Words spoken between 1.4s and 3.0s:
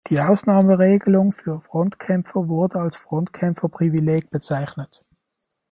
Frontkämpfer wurde als